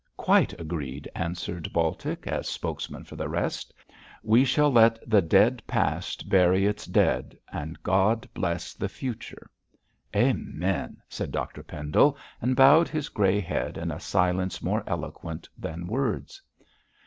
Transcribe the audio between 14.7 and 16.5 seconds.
eloquent than words.